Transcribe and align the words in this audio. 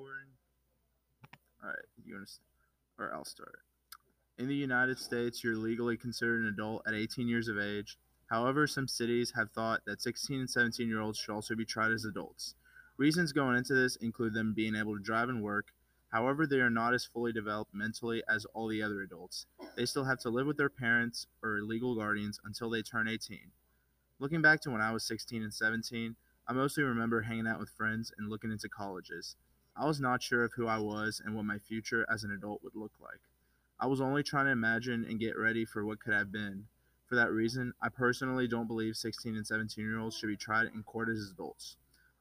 recording? 0.00 0.32
All 1.62 1.68
right, 1.68 1.78
you 2.04 2.18
to, 2.18 3.02
or 3.02 3.14
I'll 3.14 3.24
start. 3.24 3.60
In 4.38 4.48
the 4.48 4.54
United 4.54 4.98
States, 4.98 5.44
you're 5.44 5.56
legally 5.56 5.96
considered 5.96 6.42
an 6.42 6.48
adult 6.48 6.82
at 6.86 6.94
18 6.94 7.28
years 7.28 7.48
of 7.48 7.58
age. 7.58 7.98
However, 8.30 8.66
some 8.66 8.88
cities 8.88 9.32
have 9.36 9.50
thought 9.50 9.82
that 9.86 10.00
16 10.00 10.40
and 10.40 10.48
17 10.48 10.88
year 10.88 11.00
olds 11.00 11.18
should 11.18 11.34
also 11.34 11.54
be 11.54 11.66
tried 11.66 11.92
as 11.92 12.04
adults. 12.04 12.54
Reasons 12.96 13.32
going 13.32 13.56
into 13.56 13.74
this 13.74 13.96
include 13.96 14.32
them 14.32 14.54
being 14.54 14.74
able 14.74 14.96
to 14.96 15.02
drive 15.02 15.28
and 15.28 15.42
work. 15.42 15.66
However, 16.12 16.46
they 16.46 16.60
are 16.60 16.70
not 16.70 16.94
as 16.94 17.04
fully 17.04 17.32
developed 17.32 17.74
mentally 17.74 18.22
as 18.28 18.46
all 18.46 18.68
the 18.68 18.82
other 18.82 19.02
adults. 19.02 19.46
They 19.76 19.84
still 19.84 20.04
have 20.04 20.20
to 20.20 20.30
live 20.30 20.46
with 20.46 20.56
their 20.56 20.70
parents 20.70 21.26
or 21.42 21.60
legal 21.60 21.94
guardians 21.94 22.40
until 22.44 22.70
they 22.70 22.82
turn 22.82 23.06
18. 23.06 23.38
Looking 24.18 24.42
back 24.42 24.60
to 24.62 24.70
when 24.70 24.80
I 24.80 24.92
was 24.92 25.04
16 25.04 25.42
and 25.42 25.52
17, 25.52 26.16
I 26.48 26.52
mostly 26.52 26.84
remember 26.84 27.22
hanging 27.22 27.46
out 27.46 27.60
with 27.60 27.70
friends 27.70 28.12
and 28.18 28.28
looking 28.28 28.50
into 28.50 28.68
colleges. 28.68 29.36
I 29.76 29.86
was 29.86 30.00
not 30.00 30.22
sure 30.22 30.44
of 30.44 30.52
who 30.54 30.66
I 30.66 30.78
was 30.78 31.22
and 31.24 31.34
what 31.34 31.44
my 31.44 31.58
future 31.58 32.06
as 32.10 32.24
an 32.24 32.32
adult 32.32 32.62
would 32.62 32.74
look 32.74 32.92
like. 33.00 33.20
I 33.78 33.86
was 33.86 34.00
only 34.00 34.22
trying 34.22 34.46
to 34.46 34.52
imagine 34.52 35.04
and 35.08 35.18
get 35.18 35.38
ready 35.38 35.64
for 35.64 35.86
what 35.86 36.00
could 36.00 36.12
have 36.12 36.30
been. 36.30 36.66
For 37.06 37.14
that 37.14 37.32
reason, 37.32 37.72
I 37.80 37.88
personally 37.88 38.46
don't 38.46 38.66
believe 38.66 38.96
16 38.96 39.34
and 39.34 39.46
17 39.46 39.84
year 39.84 39.98
olds 39.98 40.16
should 40.16 40.28
be 40.28 40.36
tried 40.36 40.66
in 40.74 40.82
court 40.82 41.08
as 41.08 41.30
adults. 41.30 41.76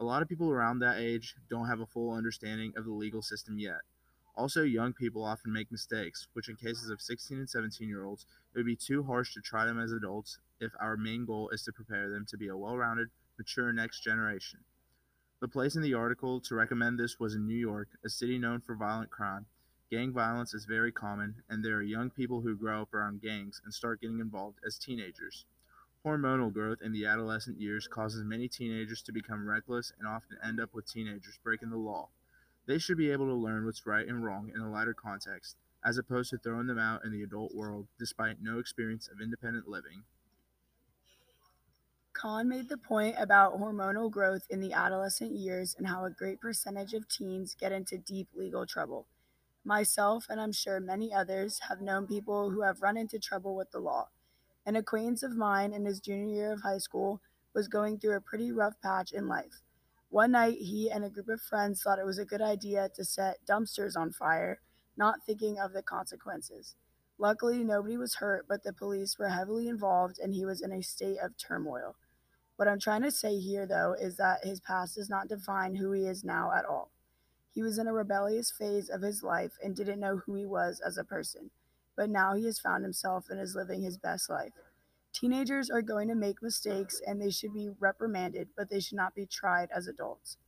A 0.00 0.04
lot 0.04 0.22
of 0.22 0.28
people 0.28 0.50
around 0.50 0.78
that 0.78 0.98
age 0.98 1.36
don't 1.50 1.68
have 1.68 1.80
a 1.80 1.86
full 1.86 2.12
understanding 2.12 2.72
of 2.76 2.84
the 2.84 2.92
legal 2.92 3.22
system 3.22 3.58
yet. 3.58 3.82
Also, 4.34 4.62
young 4.62 4.94
people 4.94 5.22
often 5.22 5.52
make 5.52 5.70
mistakes, 5.70 6.26
which 6.32 6.48
in 6.48 6.56
cases 6.56 6.88
of 6.88 7.02
16 7.02 7.38
and 7.38 7.50
17 7.50 7.86
year 7.86 8.04
olds, 8.04 8.24
it 8.54 8.58
would 8.58 8.66
be 8.66 8.74
too 8.74 9.02
harsh 9.02 9.34
to 9.34 9.40
try 9.40 9.66
them 9.66 9.78
as 9.78 9.92
adults 9.92 10.38
if 10.58 10.72
our 10.80 10.96
main 10.96 11.26
goal 11.26 11.50
is 11.50 11.62
to 11.64 11.72
prepare 11.72 12.08
them 12.08 12.24
to 12.26 12.38
be 12.38 12.48
a 12.48 12.56
well 12.56 12.78
rounded, 12.78 13.08
mature 13.36 13.72
next 13.72 14.00
generation. 14.00 14.60
The 15.42 15.48
place 15.48 15.74
in 15.74 15.82
the 15.82 15.94
article 15.94 16.40
to 16.42 16.54
recommend 16.54 17.00
this 17.00 17.18
was 17.18 17.34
in 17.34 17.48
New 17.48 17.56
York, 17.56 17.88
a 18.04 18.08
city 18.08 18.38
known 18.38 18.60
for 18.60 18.76
violent 18.76 19.10
crime. 19.10 19.46
Gang 19.90 20.12
violence 20.12 20.54
is 20.54 20.66
very 20.66 20.92
common, 20.92 21.42
and 21.48 21.64
there 21.64 21.74
are 21.74 21.82
young 21.82 22.10
people 22.10 22.42
who 22.42 22.54
grow 22.54 22.82
up 22.82 22.94
around 22.94 23.22
gangs 23.22 23.60
and 23.64 23.74
start 23.74 24.00
getting 24.00 24.20
involved 24.20 24.60
as 24.64 24.78
teenagers. 24.78 25.44
Hormonal 26.06 26.52
growth 26.52 26.80
in 26.80 26.92
the 26.92 27.06
adolescent 27.06 27.60
years 27.60 27.88
causes 27.88 28.22
many 28.22 28.46
teenagers 28.46 29.02
to 29.02 29.10
become 29.10 29.48
reckless 29.48 29.92
and 29.98 30.06
often 30.06 30.38
end 30.44 30.60
up 30.60 30.72
with 30.72 30.86
teenagers 30.86 31.40
breaking 31.42 31.70
the 31.70 31.76
law. 31.76 32.10
They 32.66 32.78
should 32.78 32.96
be 32.96 33.10
able 33.10 33.26
to 33.26 33.34
learn 33.34 33.64
what's 33.64 33.84
right 33.84 34.06
and 34.06 34.24
wrong 34.24 34.52
in 34.54 34.60
a 34.60 34.70
lighter 34.70 34.94
context, 34.94 35.56
as 35.84 35.98
opposed 35.98 36.30
to 36.30 36.38
throwing 36.38 36.68
them 36.68 36.78
out 36.78 37.04
in 37.04 37.10
the 37.10 37.24
adult 37.24 37.52
world 37.52 37.88
despite 37.98 38.40
no 38.40 38.60
experience 38.60 39.08
of 39.08 39.20
independent 39.20 39.66
living. 39.66 40.04
Khan 42.22 42.48
made 42.48 42.68
the 42.68 42.76
point 42.76 43.16
about 43.18 43.58
hormonal 43.58 44.08
growth 44.08 44.46
in 44.48 44.60
the 44.60 44.72
adolescent 44.72 45.32
years 45.32 45.74
and 45.76 45.88
how 45.88 46.04
a 46.04 46.10
great 46.10 46.40
percentage 46.40 46.94
of 46.94 47.08
teens 47.08 47.56
get 47.58 47.72
into 47.72 47.98
deep 47.98 48.28
legal 48.32 48.64
trouble. 48.64 49.08
Myself, 49.64 50.26
and 50.30 50.40
I'm 50.40 50.52
sure 50.52 50.78
many 50.78 51.12
others, 51.12 51.58
have 51.68 51.80
known 51.80 52.06
people 52.06 52.50
who 52.50 52.62
have 52.62 52.80
run 52.80 52.96
into 52.96 53.18
trouble 53.18 53.56
with 53.56 53.72
the 53.72 53.80
law. 53.80 54.10
An 54.64 54.76
acquaintance 54.76 55.24
of 55.24 55.36
mine 55.36 55.72
in 55.72 55.84
his 55.84 55.98
junior 55.98 56.32
year 56.32 56.52
of 56.52 56.62
high 56.62 56.78
school 56.78 57.20
was 57.54 57.66
going 57.66 57.98
through 57.98 58.14
a 58.14 58.20
pretty 58.20 58.52
rough 58.52 58.80
patch 58.80 59.10
in 59.10 59.26
life. 59.26 59.60
One 60.08 60.30
night, 60.30 60.58
he 60.58 60.92
and 60.92 61.04
a 61.04 61.10
group 61.10 61.28
of 61.28 61.40
friends 61.40 61.82
thought 61.82 61.98
it 61.98 62.06
was 62.06 62.18
a 62.18 62.24
good 62.24 62.40
idea 62.40 62.88
to 62.94 63.04
set 63.04 63.44
dumpsters 63.48 63.96
on 63.96 64.12
fire, 64.12 64.60
not 64.96 65.26
thinking 65.26 65.58
of 65.58 65.72
the 65.72 65.82
consequences. 65.82 66.76
Luckily, 67.18 67.64
nobody 67.64 67.96
was 67.96 68.14
hurt, 68.14 68.46
but 68.48 68.62
the 68.62 68.72
police 68.72 69.18
were 69.18 69.30
heavily 69.30 69.66
involved 69.66 70.20
and 70.20 70.32
he 70.32 70.44
was 70.44 70.60
in 70.62 70.70
a 70.70 70.82
state 70.82 71.18
of 71.18 71.36
turmoil. 71.36 71.96
What 72.56 72.68
I'm 72.68 72.78
trying 72.78 73.02
to 73.02 73.10
say 73.10 73.38
here, 73.38 73.66
though, 73.66 73.94
is 73.94 74.16
that 74.16 74.44
his 74.44 74.60
past 74.60 74.94
does 74.96 75.10
not 75.10 75.28
define 75.28 75.76
who 75.76 75.92
he 75.92 76.06
is 76.06 76.24
now 76.24 76.52
at 76.52 76.64
all. 76.64 76.90
He 77.54 77.62
was 77.62 77.78
in 77.78 77.86
a 77.86 77.92
rebellious 77.92 78.50
phase 78.50 78.88
of 78.88 79.02
his 79.02 79.22
life 79.22 79.58
and 79.62 79.76
didn't 79.76 80.00
know 80.00 80.18
who 80.18 80.34
he 80.34 80.46
was 80.46 80.80
as 80.80 80.98
a 80.98 81.04
person, 81.04 81.50
but 81.96 82.10
now 82.10 82.34
he 82.34 82.44
has 82.46 82.58
found 82.60 82.84
himself 82.84 83.30
and 83.30 83.40
is 83.40 83.54
living 83.54 83.82
his 83.82 83.98
best 83.98 84.30
life. 84.30 84.52
Teenagers 85.12 85.70
are 85.70 85.82
going 85.82 86.08
to 86.08 86.14
make 86.14 86.42
mistakes 86.42 87.00
and 87.06 87.20
they 87.20 87.30
should 87.30 87.52
be 87.54 87.68
reprimanded, 87.68 88.48
but 88.56 88.70
they 88.70 88.80
should 88.80 88.96
not 88.96 89.14
be 89.14 89.26
tried 89.26 89.70
as 89.70 89.86
adults. 89.86 90.38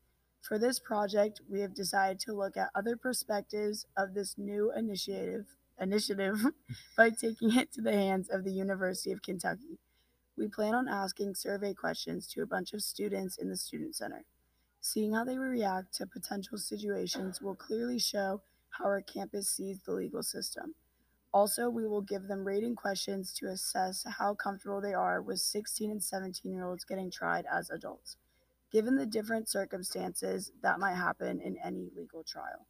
For 0.40 0.58
this 0.58 0.78
project, 0.78 1.40
we 1.48 1.60
have 1.60 1.74
decided 1.74 2.20
to 2.20 2.32
look 2.34 2.56
at 2.56 2.70
other 2.74 2.96
perspectives 2.96 3.86
of 3.96 4.14
this 4.14 4.38
new 4.38 4.72
initiative 4.72 5.56
initiative 5.80 6.46
by 6.96 7.10
taking 7.10 7.54
it 7.56 7.72
to 7.72 7.82
the 7.82 7.92
hands 7.92 8.28
of 8.30 8.44
the 8.44 8.52
University 8.52 9.12
of 9.12 9.22
Kentucky. 9.22 9.78
We 10.36 10.48
plan 10.48 10.74
on 10.74 10.88
asking 10.88 11.36
survey 11.36 11.74
questions 11.74 12.26
to 12.28 12.42
a 12.42 12.46
bunch 12.46 12.72
of 12.72 12.82
students 12.82 13.38
in 13.38 13.48
the 13.48 13.56
Student 13.56 13.94
Center. 13.94 14.24
Seeing 14.80 15.14
how 15.14 15.24
they 15.24 15.38
react 15.38 15.94
to 15.94 16.06
potential 16.06 16.58
situations 16.58 17.40
will 17.40 17.54
clearly 17.54 18.00
show 18.00 18.42
how 18.70 18.86
our 18.86 19.00
campus 19.00 19.48
sees 19.48 19.80
the 19.80 19.92
legal 19.92 20.22
system. 20.22 20.74
Also, 21.32 21.70
we 21.70 21.86
will 21.86 22.00
give 22.00 22.26
them 22.26 22.44
rating 22.44 22.74
questions 22.74 23.32
to 23.34 23.46
assess 23.46 24.04
how 24.18 24.34
comfortable 24.34 24.80
they 24.80 24.94
are 24.94 25.22
with 25.22 25.38
16 25.38 25.90
and 25.90 26.02
17 26.02 26.52
year 26.52 26.66
olds 26.66 26.84
getting 26.84 27.10
tried 27.10 27.44
as 27.52 27.70
adults, 27.70 28.16
given 28.72 28.96
the 28.96 29.06
different 29.06 29.48
circumstances 29.48 30.50
that 30.62 30.80
might 30.80 30.94
happen 30.94 31.40
in 31.40 31.56
any 31.58 31.90
legal 31.96 32.24
trial. 32.24 32.66